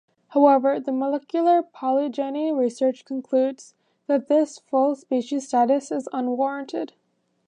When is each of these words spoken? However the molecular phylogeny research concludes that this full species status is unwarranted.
However 0.29 0.79
the 0.79 0.91
molecular 0.91 1.61
phylogeny 1.61 2.51
research 2.51 3.05
concludes 3.05 3.75
that 4.07 4.29
this 4.29 4.57
full 4.57 4.95
species 4.95 5.47
status 5.47 5.91
is 5.91 6.09
unwarranted. 6.11 6.93